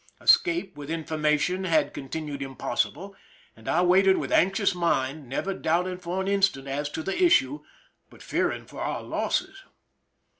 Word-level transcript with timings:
Escape 0.19 0.75
with 0.75 0.89
information 0.89 1.65
had 1.65 1.93
continued 1.93 2.41
impossible, 2.41 3.15
and 3.55 3.67
I 3.69 3.83
waited 3.83 4.17
with 4.17 4.31
anxious 4.31 4.73
mind, 4.73 5.29
never 5.29 5.53
doubting 5.53 5.99
for 5.99 6.19
an 6.19 6.27
instant 6.27 6.67
as 6.67 6.89
to 6.97 7.03
the 7.03 7.21
issue, 7.23 7.63
but 8.09 8.23
fearing 8.23 8.65
for 8.65 8.81
our 8.81 9.03
losses. 9.03 9.63